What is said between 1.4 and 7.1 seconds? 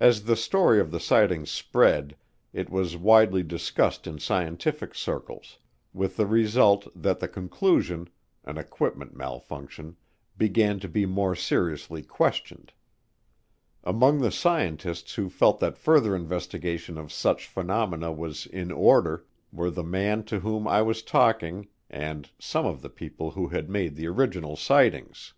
spread it was widely discussed in scientific circles, with the result